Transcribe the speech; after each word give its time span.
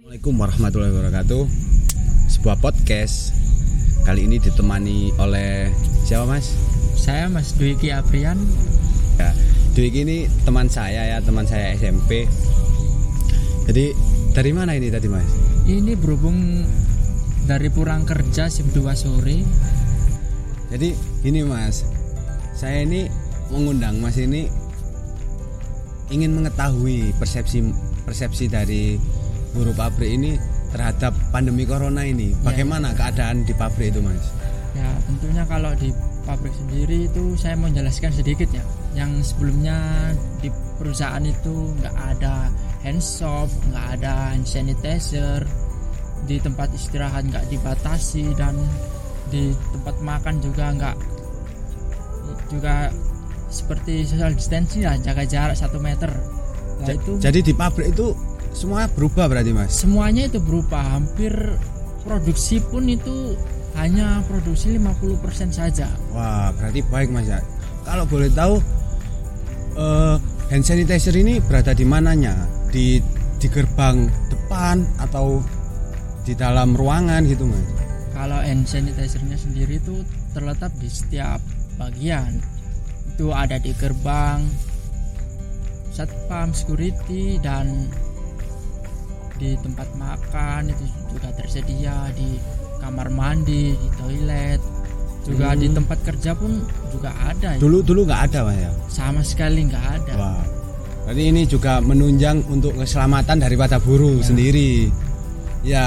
Assalamualaikum 0.00 0.40
warahmatullahi 0.40 0.92
wabarakatuh 0.96 1.42
Sebuah 2.32 2.56
podcast 2.64 3.36
Kali 4.08 4.24
ini 4.24 4.40
ditemani 4.40 5.12
oleh 5.20 5.68
Siapa 6.08 6.24
mas? 6.24 6.56
Saya 6.96 7.28
Mas 7.28 7.52
Dwiki 7.52 7.92
Aprian. 7.92 8.40
Ya, 9.20 9.36
Dwiki 9.76 10.08
ini 10.08 10.24
teman 10.48 10.72
saya 10.72 11.04
ya 11.04 11.20
Teman 11.20 11.44
saya 11.44 11.76
SMP 11.76 12.24
Jadi 13.68 13.92
dari 14.32 14.56
mana 14.56 14.72
ini 14.72 14.88
tadi 14.88 15.04
mas? 15.04 15.28
Ini 15.68 15.92
berhubung 16.00 16.64
dari 17.44 17.68
pulang 17.68 18.08
kerja 18.08 18.48
jam 18.48 18.72
2 18.72 18.80
sore. 18.96 19.44
Jadi 20.72 20.96
gini 21.20 21.44
mas 21.44 21.84
Saya 22.56 22.88
ini 22.88 23.04
mengundang 23.52 24.00
mas 24.00 24.16
ini 24.16 24.48
Ingin 26.08 26.32
mengetahui 26.40 27.12
persepsi 27.20 27.68
persepsi 28.08 28.48
dari 28.48 28.96
buruh 29.52 29.74
pabrik 29.74 30.10
ini 30.14 30.38
terhadap 30.70 31.10
pandemi 31.34 31.66
corona 31.66 32.06
ini 32.06 32.30
Bagaimana 32.46 32.94
keadaan 32.94 33.42
di 33.42 33.50
pabrik 33.54 33.90
itu 33.90 34.00
mas? 34.02 34.22
Ya, 34.70 34.86
tentunya 35.10 35.42
kalau 35.50 35.74
di 35.74 35.90
pabrik 36.22 36.54
sendiri 36.54 37.10
itu 37.10 37.34
saya 37.34 37.58
mau 37.58 37.66
jelaskan 37.74 38.14
sedikit 38.14 38.46
ya. 38.54 38.62
Yang 38.94 39.34
sebelumnya 39.34 40.10
di 40.38 40.46
perusahaan 40.78 41.22
itu 41.26 41.74
nggak 41.82 41.96
ada 42.14 42.46
hand 42.86 43.02
soap, 43.02 43.50
nggak 43.74 43.86
ada 43.98 44.30
hand 44.30 44.46
sanitizer, 44.46 45.42
di 46.30 46.36
tempat 46.38 46.70
istirahat 46.70 47.26
nggak 47.26 47.50
dibatasi 47.50 48.30
dan 48.38 48.54
di 49.30 49.54
tempat 49.74 49.96
makan 50.02 50.34
juga 50.42 50.70
nggak 50.74 50.96
juga 52.50 52.90
seperti 53.50 54.06
social 54.06 54.34
distancing 54.34 54.86
ya 54.86 54.94
jaga 55.02 55.26
jarak 55.26 55.56
satu 55.58 55.82
meter. 55.82 56.10
Nah, 56.80 56.94
itu 56.94 57.18
Jadi 57.18 57.44
di 57.44 57.52
pabrik 57.52 57.92
itu 57.92 58.14
semua 58.50 58.90
berubah 58.90 59.30
berarti 59.30 59.52
mas? 59.54 59.70
semuanya 59.72 60.26
itu 60.26 60.38
berubah 60.42 60.98
hampir 60.98 61.32
produksi 62.02 62.58
pun 62.60 62.88
itu 62.88 63.36
hanya 63.78 64.20
produksi 64.26 64.74
50% 64.76 65.54
saja 65.54 65.86
Wah, 66.10 66.50
berarti 66.58 66.82
baik 66.90 67.14
Mas 67.14 67.30
ya. 67.30 67.38
Kalau 67.86 68.02
boleh 68.02 68.26
tahu 68.34 68.58
eh, 69.78 70.16
hand 70.50 70.64
sanitizer 70.66 71.14
ini 71.14 71.38
berada 71.38 71.70
di 71.70 71.86
mananya? 71.86 72.34
Di 72.74 72.98
di 73.38 73.46
gerbang 73.46 74.10
depan 74.26 74.84
atau 74.98 75.38
di 76.26 76.34
dalam 76.34 76.74
ruangan 76.74 77.24
gitu, 77.30 77.46
Mas? 77.46 77.80
kalau 78.20 78.36
hand 78.36 78.68
sanitizer-nya 78.68 79.40
sendiri 79.40 79.80
itu 79.80 80.04
terletak 80.36 80.68
di 80.76 80.92
setiap 80.92 81.40
bagian 81.80 82.36
itu 83.16 83.32
ada 83.32 83.56
di 83.56 83.72
gerbang 83.72 84.44
satpam 85.88 86.52
security 86.52 87.40
dan 87.40 87.88
di 89.40 89.56
tempat 89.56 89.88
makan 89.96 90.68
itu 90.68 90.84
juga 91.08 91.32
tersedia 91.32 92.12
di 92.12 92.36
kamar 92.76 93.08
mandi 93.08 93.72
di 93.72 93.88
toilet 93.96 94.60
juga 95.20 95.52
di 95.52 95.68
Hmm. 95.68 95.76
tempat 95.80 95.98
kerja 96.00 96.32
pun 96.32 96.60
juga 96.88 97.12
ada 97.14 97.56
Dulu 97.56 97.80
dulu 97.80 98.04
nggak 98.04 98.22
ada, 98.28 98.40
Mas 98.44 98.56
ya. 98.58 98.70
sama 98.88 99.20
sekali 99.20 99.64
nggak 99.64 99.86
ada 100.00 100.12
Wah. 100.14 100.44
Berarti 101.00 101.22
ini 101.26 101.42
juga 101.44 101.80
menunjang 101.80 102.44
untuk 102.46 102.76
keselamatan 102.76 103.40
daripada 103.40 103.80
buruh 103.80 104.20
Ya. 104.20 104.26
sendiri. 104.30 104.70
Ya. 105.60 105.86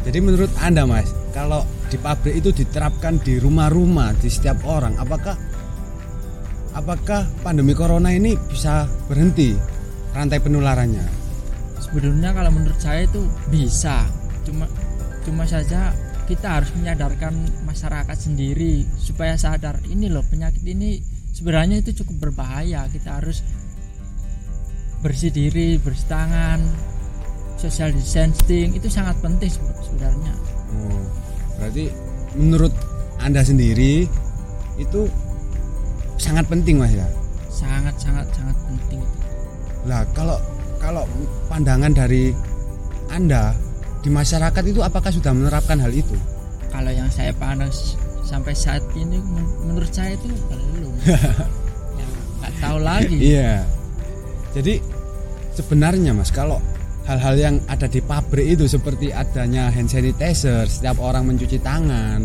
Jadi 0.00 0.18
menurut 0.20 0.48
Anda, 0.56 0.84
Mas, 0.84 1.08
kalau 1.32 1.60
di 1.88 1.96
pabrik 1.96 2.38
itu 2.38 2.52
diterapkan 2.54 3.20
di 3.20 3.36
rumah-rumah 3.36 4.16
di 4.16 4.28
setiap 4.28 4.64
orang, 4.64 4.96
apakah 4.96 5.36
apakah 6.72 7.26
pandemi 7.42 7.74
corona 7.74 8.14
ini 8.14 8.38
bisa 8.48 8.86
berhenti 9.04 9.52
rantai 10.14 10.38
penularannya? 10.38 11.19
Sebetulnya 11.90 12.30
kalau 12.30 12.54
menurut 12.54 12.78
saya 12.78 13.02
itu 13.02 13.26
bisa. 13.50 14.06
Cuma 14.46 14.70
cuma 15.26 15.42
saja 15.42 15.90
kita 16.30 16.62
harus 16.62 16.70
menyadarkan 16.78 17.34
masyarakat 17.66 18.14
sendiri 18.14 18.86
supaya 18.94 19.34
sadar 19.34 19.82
ini 19.90 20.06
loh 20.06 20.22
penyakit 20.22 20.62
ini 20.62 21.02
sebenarnya 21.34 21.82
itu 21.82 22.06
cukup 22.06 22.30
berbahaya. 22.30 22.86
Kita 22.86 23.18
harus 23.18 23.42
bersih 25.02 25.34
diri, 25.34 25.82
bersih 25.82 26.06
tangan, 26.06 26.62
social 27.58 27.90
distancing 27.90 28.70
itu 28.78 28.86
sangat 28.86 29.18
penting 29.18 29.50
sebe- 29.50 29.74
sebenarnya. 29.82 30.34
Oh, 30.70 31.02
berarti 31.58 31.90
menurut 32.38 32.72
Anda 33.18 33.42
sendiri 33.42 34.06
itu 34.78 35.00
sangat 36.22 36.46
penting 36.46 36.78
Mas 36.78 36.94
ya. 36.94 37.08
Sangat 37.50 37.98
sangat 37.98 38.30
sangat 38.30 38.54
penting. 38.70 39.02
Lah 39.90 40.06
kalau 40.14 40.38
kalau 40.80 41.04
pandangan 41.46 41.92
dari 41.92 42.32
Anda 43.06 43.52
di 44.00 44.08
masyarakat 44.08 44.62
itu 44.64 44.80
apakah 44.80 45.12
sudah 45.12 45.30
menerapkan 45.30 45.76
hal 45.76 45.92
itu? 45.92 46.16
Kalau 46.66 46.88
yang 46.88 47.06
saya 47.06 47.30
pandang 47.32 47.68
s- 47.68 47.94
sampai 48.22 48.54
saat 48.54 48.80
ini 48.94 49.20
men- 49.20 49.52
menurut 49.62 49.90
saya 49.90 50.14
itu 50.14 50.30
belum. 50.48 50.92
ya, 52.40 52.48
tahu 52.58 52.78
lagi. 52.80 53.16
Iya. 53.36 53.66
Jadi 54.50 54.80
sebenarnya 55.52 56.10
Mas 56.10 56.32
kalau 56.32 56.58
hal-hal 57.04 57.34
yang 57.36 57.56
ada 57.66 57.84
di 57.84 58.00
pabrik 58.00 58.46
itu 58.48 58.64
seperti 58.64 59.10
adanya 59.10 59.68
hand 59.68 59.86
sanitizer, 59.86 60.64
setiap 60.64 60.98
orang 60.98 61.26
mencuci 61.26 61.60
tangan 61.60 62.24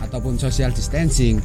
ataupun 0.00 0.36
social 0.36 0.70
distancing. 0.70 1.40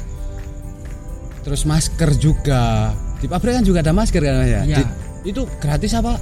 Terus 1.40 1.64
masker 1.64 2.14
juga. 2.20 2.92
Di 3.18 3.26
pabrik 3.26 3.58
kan 3.58 3.64
juga 3.64 3.80
ada 3.80 3.94
masker 3.94 4.20
kan 4.20 4.36
Mas 4.38 4.50
ya? 4.50 4.62
Iya. 4.66 4.78
Di- 4.78 4.92
itu 5.22 5.44
gratis 5.60 5.92
apa 5.94 6.16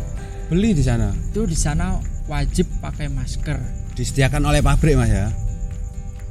beli 0.48 0.72
di 0.76 0.84
sana? 0.84 1.12
Itu 1.12 1.44
di 1.44 1.56
sana 1.56 2.00
wajib 2.28 2.68
pakai 2.80 3.12
masker. 3.12 3.60
Disediakan 3.96 4.48
oleh 4.48 4.64
pabrik 4.64 4.96
Mas 4.96 5.12
ya? 5.12 5.28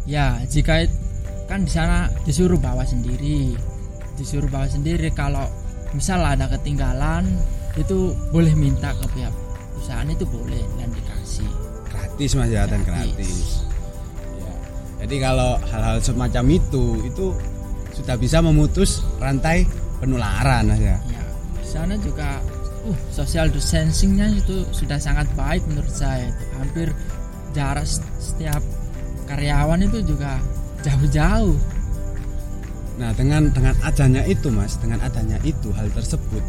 Ya, 0.06 0.26
jika 0.46 0.86
kan 1.50 1.66
di 1.66 1.72
sana 1.72 2.08
disuruh 2.24 2.58
bawa 2.58 2.86
sendiri. 2.86 3.56
Disuruh 4.16 4.48
bawa 4.48 4.64
sendiri 4.70 5.12
kalau 5.12 5.44
misal 5.92 6.24
ada 6.24 6.48
ketinggalan 6.48 7.26
itu 7.76 8.16
boleh 8.32 8.56
minta 8.56 8.96
ke 8.96 9.06
pihak 9.12 9.34
perusahaan 9.76 10.08
itu 10.08 10.24
boleh 10.24 10.62
dan 10.80 10.88
dikasih. 10.88 11.50
Gratis 11.92 12.32
Mas 12.32 12.50
ya 12.50 12.64
dan 12.64 12.80
Gratis. 12.82 13.12
gratis. 13.12 13.38
Ya. 14.40 14.54
Jadi 15.04 15.16
kalau 15.20 15.50
hal-hal 15.68 15.96
semacam 16.00 16.44
itu 16.56 16.84
itu 17.04 17.26
sudah 17.92 18.16
bisa 18.16 18.40
memutus 18.40 19.04
rantai 19.20 19.68
penularan 20.00 20.72
Mas 20.72 20.80
ya. 20.80 20.96
Ya, 21.12 21.24
di 21.60 21.66
sana 21.68 21.94
juga 22.00 22.40
uh 22.86 22.98
social 23.10 23.50
distancingnya 23.50 24.30
itu 24.38 24.62
sudah 24.70 24.96
sangat 25.02 25.26
baik 25.34 25.66
menurut 25.66 25.90
saya 25.90 26.30
itu 26.30 26.44
hampir 26.56 26.88
jarak 27.52 27.86
setiap 28.22 28.62
karyawan 29.26 29.82
itu 29.82 30.06
juga 30.06 30.38
jauh-jauh 30.86 31.58
Nah, 32.96 33.12
dengan 33.12 33.52
dengan 33.52 33.76
adanya 33.84 34.24
itu, 34.24 34.48
Mas, 34.48 34.80
dengan 34.80 35.04
adanya 35.04 35.36
itu 35.44 35.68
hal 35.76 35.92
tersebut, 35.92 36.40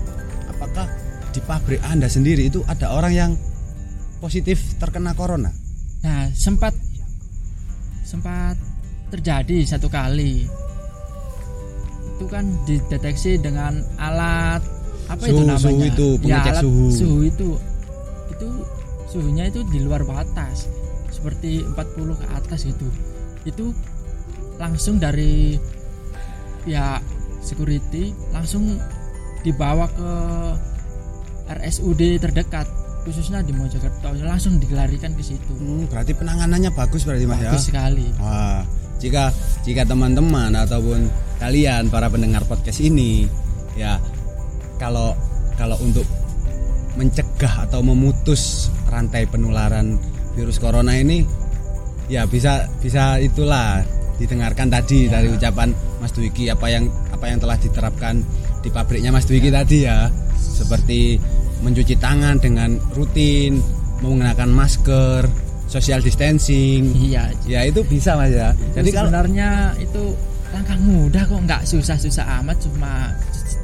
apakah 0.48 0.88
di 1.36 1.44
pabrik 1.44 1.84
Anda 1.84 2.08
sendiri 2.08 2.48
itu 2.48 2.64
ada 2.72 2.96
orang 2.96 3.14
yang 3.14 3.32
positif 4.24 4.80
terkena 4.80 5.12
corona? 5.12 5.52
Nah, 6.08 6.32
sempat 6.32 6.72
sempat 8.08 8.56
terjadi 9.12 9.68
satu 9.68 9.92
kali. 9.92 10.48
Itu 12.16 12.26
kan 12.32 12.48
dideteksi 12.64 13.44
dengan 13.44 13.84
alat 14.00 14.64
apa 15.08 15.24
itu 15.24 15.34
Suhu- 15.34 15.46
namanya? 15.46 15.64
suhu 15.64 15.82
itu, 15.82 16.08
ya, 16.08 16.20
pengecek 16.20 16.52
alat 16.52 16.64
suhu. 16.64 17.18
itu. 17.24 17.50
Itu 18.30 18.48
suhunya 19.08 19.44
itu 19.48 19.60
di 19.66 19.80
luar 19.80 20.04
batas. 20.04 20.68
Seperti 21.08 21.64
40 21.66 21.76
ke 22.14 22.26
atas 22.30 22.60
gitu. 22.64 22.88
Itu 23.44 23.72
langsung 24.56 24.98
dari 24.98 25.56
pihak 26.62 27.00
security 27.40 28.12
langsung 28.30 28.76
dibawa 29.40 29.88
ke 29.88 30.10
RSUD 31.48 32.20
terdekat 32.20 32.68
khususnya 33.08 33.40
di 33.40 33.56
Mojokerto 33.56 34.12
langsung 34.20 34.60
dilarikan 34.60 35.16
ke 35.16 35.24
situ 35.24 35.56
Hmm, 35.56 35.88
berarti 35.88 36.12
penanganannya 36.12 36.76
bagus 36.76 37.08
berarti, 37.08 37.24
Mas 37.24 37.40
ya? 37.40 37.44
bagus 37.48 37.64
sekali 37.64 38.04
Wah, 38.20 38.68
jika 39.00 39.32
jika 39.64 39.88
teman-teman 39.88 40.52
ataupun 40.58 41.08
kalian 41.38 41.88
para 41.88 42.12
pendengar 42.12 42.44
podcast 42.44 42.84
ini 42.84 43.32
ya 43.74 43.96
kalau 44.82 45.14
kalau 45.58 45.78
untuk 45.82 46.06
mencegah 46.98 47.70
atau 47.70 47.86
memutus 47.86 48.74
rantai 48.90 49.30
penularan 49.30 50.02
virus 50.34 50.58
corona 50.58 50.98
ini 50.98 51.26
ya 52.10 52.26
bisa 52.26 52.66
bisa 52.82 53.22
itulah 53.22 53.84
didengarkan 54.18 54.68
tadi 54.74 55.06
dari 55.06 55.30
ucapan 55.30 55.70
Mas 56.02 56.14
Dwiki 56.14 56.50
apa 56.50 56.68
yang 56.70 56.90
apa 57.14 57.26
yang 57.30 57.38
telah 57.38 57.58
diterapkan 57.58 58.22
di 58.66 58.70
pabriknya 58.74 59.14
Mas 59.14 59.30
Dwiki 59.30 59.54
tadi 59.54 59.86
ya. 59.86 60.10
Seperti 60.38 61.18
mencuci 61.62 61.98
tangan 61.98 62.42
dengan 62.42 62.78
rutin 62.98 63.62
menggunakan 64.02 64.50
masker 64.50 65.26
social 65.70 66.02
distancing. 66.02 66.94
Iya. 66.98 67.34
Ya 67.46 67.62
itu 67.66 67.86
bisa 67.86 68.18
mas 68.18 68.34
ya. 68.34 68.54
Jadi 68.74 68.90
jadi 68.90 68.90
kalau 68.94 69.10
sebenarnya 69.14 69.50
itu 69.78 70.04
langkah 70.50 70.78
mudah 70.82 71.24
kok. 71.26 71.40
Nggak 71.46 71.62
susah-susah 71.70 72.26
amat 72.42 72.58
cuma 72.66 73.14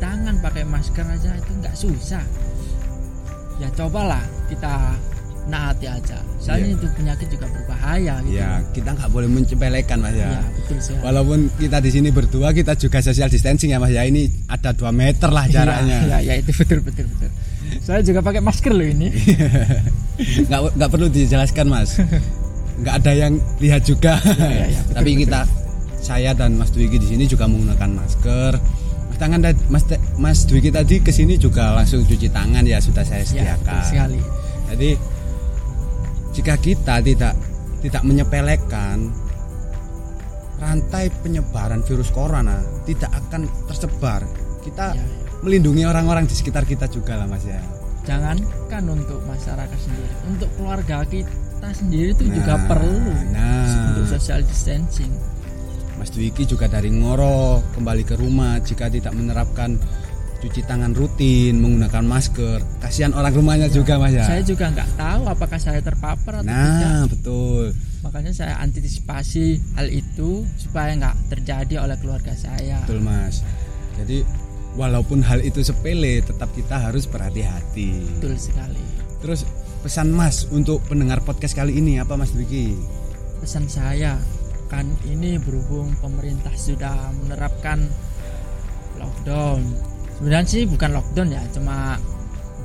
tangan 0.03 0.35
pakai 0.43 0.63
masker 0.67 1.05
aja 1.07 1.31
itu 1.31 1.51
nggak 1.63 1.75
susah 1.79 2.23
ya 3.63 3.71
cobalah 3.71 4.19
kita 4.51 4.99
naati 5.43 5.87
aja 5.87 6.19
soalnya 6.39 6.71
Iya. 6.71 6.75
itu 6.79 6.87
penyakit 6.95 7.27
juga 7.31 7.47
berbahaya 7.51 8.19
gitu 8.23 8.35
Ya, 8.35 8.59
kita 8.75 8.89
nggak 8.95 9.09
boleh 9.11 9.27
mencepelekan 9.31 9.97
Mas 9.99 10.15
Iya, 10.15 10.27
ya. 10.27 10.41
betul 10.55 10.77
sekali 10.79 11.03
Walaupun 11.03 11.39
kita 11.59 11.77
di 11.83 11.89
sini 11.91 12.09
berdua 12.11 12.51
kita 12.55 12.75
juga 12.75 12.99
social 13.03 13.27
distancing 13.27 13.75
ya 13.75 13.79
Mas 13.79 13.91
ya. 13.91 14.07
Ini 14.07 14.47
ada 14.47 14.71
2 14.71 14.87
meter 14.95 15.27
lah 15.27 15.43
jaraknya. 15.51 15.99
Iya, 16.07 16.17
iya, 16.23 16.33
itu 16.39 16.51
betul 16.55 16.79
betul 16.79 17.11
betul. 17.11 17.27
Saya 17.83 17.99
juga 17.99 18.23
pakai 18.23 18.39
masker 18.39 18.71
loh 18.71 18.87
ini. 18.87 19.11
nggak 20.47 20.59
nggak 20.77 20.89
perlu 20.93 21.07
dijelaskan 21.09 21.65
mas 21.73 21.97
nggak 22.79 22.95
ada 23.01 23.11
yang 23.17 23.33
lihat 23.57 23.81
juga 23.81 24.21
iya, 24.21 24.69
iya, 24.69 24.81
betul, 24.85 24.95
tapi 25.01 25.11
betul. 25.13 25.21
kita 25.25 25.39
saya 26.03 26.31
dan 26.37 26.51
Mas 26.59 26.69
Dwiki 26.69 27.01
di 27.01 27.07
sini 27.15 27.23
juga 27.25 27.47
menggunakan 27.49 27.89
masker 27.97 28.51
Mas 28.59 28.82
tangan 29.23 29.39
Mas 29.67 29.83
Mas 30.15 30.43
Dwiki 30.43 30.67
tadi 30.67 30.99
ke 30.99 31.09
sini 31.09 31.35
juga 31.35 31.71
langsung 31.71 32.03
cuci 32.03 32.27
tangan 32.27 32.63
ya 32.63 32.77
sudah 32.77 33.01
saya 33.01 33.23
Ya, 33.23 33.55
sediakan 33.55 33.79
sekali. 33.81 34.19
jadi 34.67 34.89
jika 36.33 36.53
kita 36.57 36.95
tidak 36.99 37.33
tidak 37.79 38.03
menyepelekan 38.03 39.07
rantai 40.57 41.07
penyebaran 41.19 41.79
virus 41.81 42.09
corona 42.09 42.55
tidak 42.83 43.11
akan 43.13 43.47
tersebar 43.65 44.23
kita 44.59 44.91
Ya, 44.91 45.03
melindungi 45.39 45.83
orang-orang 45.83 46.23
di 46.23 46.33
sekitar 46.33 46.63
kita 46.63 46.87
juga 46.87 47.15
lah 47.15 47.27
mas 47.27 47.43
ya 47.43 47.59
jangankan 48.03 48.83
untuk 48.89 49.23
masyarakat 49.23 49.79
sendiri, 49.79 50.11
untuk 50.25 50.49
keluarga 50.55 51.03
kita 51.05 51.67
sendiri 51.71 52.11
itu 52.11 52.23
juga 52.27 52.53
Nah, 52.53 52.67
perlu 52.67 52.99
nah. 53.31 53.87
untuk 53.95 54.03
social 54.09 54.43
distancing. 54.43 55.07
Mas 55.95 56.09
Dwiki 56.09 56.43
juga 56.43 56.65
dari 56.65 56.89
Ngoro 56.89 57.61
kembali 57.71 58.03
ke 58.03 58.15
rumah 58.15 58.59
jika 58.59 58.87
tidak 58.87 59.11
menerapkan 59.11 59.77
cuci 60.39 60.59
tangan 60.61 60.91
rutin 60.91 61.55
menggunakan 61.55 62.03
masker 62.03 62.59
kasihan 62.77 63.15
orang 63.15 63.31
rumahnya 63.31 63.71
juga 63.71 63.95
mas 63.95 64.11
ya 64.11 64.27
Saya 64.27 64.43
juga 64.43 64.67
nggak 64.69 64.89
tahu 64.93 65.21
apakah 65.25 65.55
saya 65.55 65.79
terpapar 65.79 66.33
atau 66.35 66.43
tidak. 66.43 66.83
nah 66.83 67.03
betul 67.07 67.71
Makanya 68.03 68.35
saya 68.35 68.59
antisipasi 68.59 69.45
hal 69.73 69.87
itu 69.87 70.43
supaya 70.59 70.91
nggak 70.93 71.15
terjadi 71.31 71.79
oleh 71.79 71.95
keluarga 71.95 72.35
saya. 72.35 72.83
betul 72.83 72.99
mas 72.99 73.39
jadi 73.95 74.27
walaupun 74.75 75.23
hal 75.23 75.39
itu 75.39 75.63
sepele 75.63 76.19
tetap 76.19 76.51
kita 76.51 76.75
harus 76.81 77.07
berhati-hati 77.07 78.19
Betul 78.19 78.35
sekali. 78.35 78.83
terus 79.23 79.47
pesan 79.79 80.11
mas 80.11 80.43
untuk 80.49 80.83
pendengar 80.83 81.23
podcast 81.23 81.55
kali 81.55 81.71
ini 81.73 82.03
apa 82.03 82.19
mas 82.19 82.35
Dwiki 82.35 82.75
pesan 83.39 83.63
saya 83.71 84.19
kan 84.73 84.89
ini 85.05 85.37
berhubung 85.37 85.93
pemerintah 86.01 86.49
sudah 86.57 87.13
menerapkan 87.21 87.85
lockdown. 88.97 89.61
Sebenarnya 90.17 90.49
sih 90.49 90.65
bukan 90.65 90.89
lockdown 90.97 91.29
ya 91.29 91.43
cuma 91.53 92.01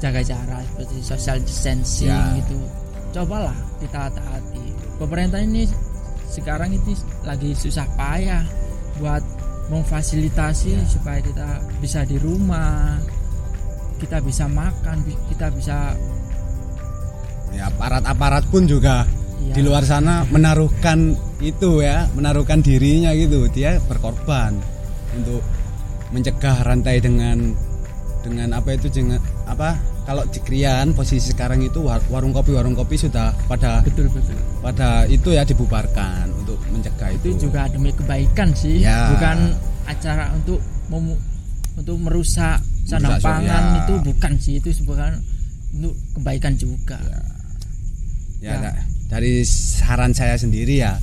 jaga 0.01 0.25
jarak 0.25 0.65
seperti 0.73 0.97
social 1.05 1.37
distancing 1.45 2.09
Ya. 2.09 2.33
gitu. 2.41 2.57
Cobalah 3.13 3.57
kita 3.77 4.09
taati. 4.09 4.65
Pemerintah 4.97 5.45
ini 5.45 5.69
sekarang 6.33 6.73
itu 6.73 6.97
lagi 7.29 7.53
susah 7.53 7.85
payah 7.93 8.45
buat 9.01 9.21
memfasilitasi 9.69 10.81
supaya 10.89 11.21
kita 11.21 11.49
bisa 11.81 12.01
di 12.09 12.17
rumah 12.17 12.97
kita 14.01 14.23
bisa 14.25 14.49
makan 14.49 15.05
kita 15.29 15.53
bisa 15.53 15.93
ya 17.53 17.69
aparat-aparat 17.69 18.45
pun 18.49 18.65
juga 18.65 19.05
ya, 19.45 19.55
di 19.57 19.61
luar 19.65 19.83
sana 19.85 20.25
menaruhkan 20.29 21.17
itu 21.39 21.71
ya 21.79 22.11
menaruhkan 22.13 22.59
dirinya 22.59 23.15
gitu 23.15 23.47
dia 23.49 23.79
berkorban 23.87 24.59
untuk 25.15 25.39
mencegah 26.11 26.67
rantai 26.67 26.99
dengan 26.99 27.55
dengan 28.19 28.51
apa 28.53 28.75
itu 28.75 28.91
dengan 28.91 29.23
apa 29.47 29.79
kalau 30.03 30.25
di 30.27 30.41
Krian 30.41 30.91
posisi 30.93 31.31
sekarang 31.31 31.63
itu 31.63 31.79
war- 31.79 32.03
warung 32.09 32.33
kopi 32.33 32.51
warung 32.51 32.75
kopi 32.75 32.99
sudah 32.99 33.31
pada 33.47 33.85
betul 33.85 34.11
betul 34.11 34.35
pada 34.59 35.07
itu 35.07 35.31
ya 35.31 35.45
dibubarkan 35.45 36.27
untuk 36.35 36.59
mencegah 36.69 37.15
itu 37.15 37.31
itu, 37.31 37.47
juga 37.47 37.71
demi 37.71 37.95
kebaikan 37.95 38.51
sih 38.53 38.83
Ya. 38.83 39.15
bukan 39.15 39.55
acara 39.87 40.35
untuk 40.35 40.59
memu- 40.89 41.21
untuk 41.77 41.97
merusak 42.01 42.59
Merusak, 42.89 43.21
pangan 43.21 43.45
ya. 43.69 43.79
itu 43.85 43.95
bukan 44.03 44.33
sih 44.41 44.55
itu 44.59 44.69
bukan 44.83 45.13
untuk 45.71 45.95
kebaikan 46.17 46.57
juga 46.57 46.99
ya, 48.43 48.51
Ya. 48.51 48.55
da- 48.65 48.81
dari 49.09 49.45
saran 49.45 50.11
saya 50.11 50.35
sendiri 50.35 50.83
ya 50.83 50.97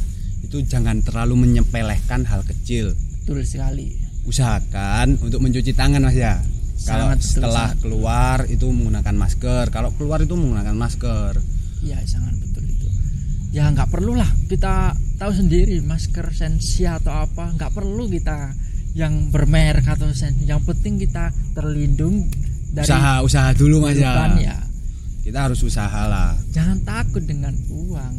itu 0.45 0.61
jangan 0.61 1.01
terlalu 1.01 1.49
menyepelekan 1.49 2.23
hal 2.29 2.45
kecil. 2.45 2.93
Betul 3.25 3.41
sekali. 3.41 3.97
Usahakan 4.29 5.17
untuk 5.25 5.41
mencuci 5.41 5.73
tangan 5.73 6.05
mas 6.05 6.13
ya. 6.13 6.37
Kalau 6.85 7.09
betul, 7.17 7.25
setelah 7.25 7.73
sangat. 7.73 7.81
keluar 7.81 8.37
itu 8.45 8.65
menggunakan 8.69 9.15
masker. 9.17 9.65
Kalau 9.73 9.89
keluar 9.97 10.21
itu 10.21 10.37
menggunakan 10.37 10.75
masker. 10.77 11.33
Ya 11.81 11.97
sangat 12.05 12.37
betul 12.37 12.69
itu. 12.69 12.87
Ya 13.49 13.65
nggak 13.73 13.89
perlu 13.89 14.13
lah 14.13 14.29
kita 14.45 14.93
tahu 15.17 15.31
sendiri 15.33 15.81
masker 15.81 16.29
sensia 16.29 17.01
atau 17.01 17.25
apa. 17.25 17.57
Nggak 17.57 17.73
perlu 17.73 18.05
kita 18.05 18.53
yang 18.95 19.33
bermerek 19.33 19.89
atau 19.89 20.07
sen 20.13 20.45
yang 20.47 20.63
penting 20.63 21.01
kita 21.01 21.27
terlindung 21.51 22.31
dari 22.71 22.87
usaha 22.87 23.19
usaha 23.25 23.49
dulu 23.57 23.89
mas 23.89 23.97
ya. 23.97 24.29
ya. 24.37 24.57
Kita 25.25 25.49
harus 25.49 25.57
usaha 25.65 26.05
lah. 26.05 26.37
Jangan 26.53 26.85
takut 26.85 27.25
dengan 27.25 27.57
uang 27.73 28.13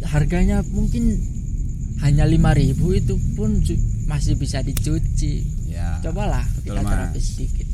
harganya 0.00 0.64
mungkin 0.72 1.20
hanya 2.00 2.24
5000 2.24 2.74
itu 2.98 3.14
pun 3.36 3.60
masih 4.08 4.34
bisa 4.40 4.64
dicuci. 4.64 5.44
Ya 5.68 6.00
cobalah 6.00 6.42
Betul, 6.58 6.74
kita 6.74 6.80
Mas. 6.82 6.90
terapi 6.90 7.20
sedikit. 7.20 7.68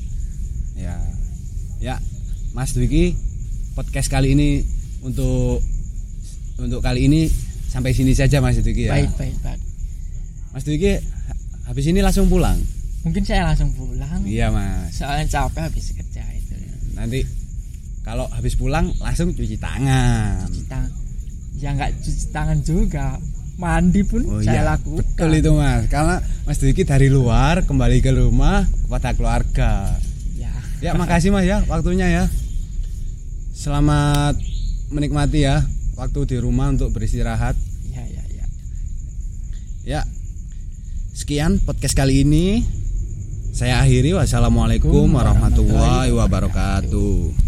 Ya 0.75 0.95
ya 1.79 1.95
Mas 2.53 2.75
Dwiki 2.75 3.15
podcast 3.79 4.11
kali 4.11 4.35
ini 4.35 4.67
untuk 5.07 5.63
untuk 6.59 6.83
kali 6.83 7.07
ini 7.07 7.31
sampai 7.71 7.95
sini 7.95 8.13
saja 8.13 8.43
Mas 8.43 8.59
Dwiki 8.59 8.91
ya. 8.91 8.99
Baik 8.99 9.15
baik 9.17 9.37
baik. 9.41 9.61
Mas 10.53 10.65
Dwiki 10.67 10.99
habis 11.65 11.87
ini 11.87 12.03
langsung 12.03 12.27
pulang? 12.27 12.59
Mungkin 13.07 13.23
saya 13.23 13.47
langsung 13.47 13.71
pulang. 13.79 14.27
Iya 14.27 14.51
Mas. 14.51 14.99
Soalnya 14.99 15.25
capek 15.31 15.71
habis 15.71 15.95
kerja 15.95 16.23
itu. 16.35 16.53
Nanti 16.99 17.23
kalau 18.03 18.27
habis 18.35 18.59
pulang 18.59 18.91
langsung 18.99 19.31
cuci 19.33 19.57
tangan. 19.57 20.45
Cuci 20.51 20.67
tangan 20.69 21.08
ya 21.59 21.75
nggak 21.75 21.91
cuci 21.99 22.25
tangan 22.31 22.59
juga 22.63 23.19
mandi 23.59 24.07
pun 24.07 24.23
Oh 24.23 24.39
saya 24.39 24.63
iya, 24.63 24.71
lakukan 24.79 25.03
betul 25.19 25.35
itu 25.35 25.51
mas. 25.51 25.83
Karena 25.91 26.23
Mas 26.47 26.63
Dwiki 26.63 26.87
dari 26.87 27.11
luar 27.11 27.67
kembali 27.67 27.99
ke 27.99 28.15
rumah 28.15 28.63
kepada 28.65 29.11
keluarga. 29.13 29.99
ya 30.39 30.55
Ya 30.79 30.95
makasih 30.95 31.35
mas 31.35 31.43
ya 31.43 31.67
waktunya 31.67 32.07
ya. 32.07 32.25
Selamat 33.51 34.39
menikmati 34.89 35.43
ya 35.43 35.67
waktu 35.99 36.21
di 36.25 36.37
rumah 36.39 36.71
untuk 36.71 36.95
beristirahat. 36.95 37.59
ya 37.91 38.07
ya 38.07 38.23
ya 38.31 38.47
Ya 39.83 40.01
sekian 41.13 41.59
podcast 41.59 41.99
kali 41.99 42.23
ini. 42.23 42.63
Saya 43.51 43.83
akhiri 43.83 44.15
wassalamualaikum 44.15 45.11
warahmatullahi 45.11 46.15
wabarakatuh. 46.15 47.43